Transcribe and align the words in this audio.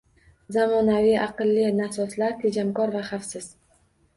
Zamonaviy 0.55 1.17
“Aqlli” 1.25 1.67
nasoslar– 1.81 2.35
tejamkor 2.41 2.95
va 2.99 3.05
xavfsiz 3.11 3.51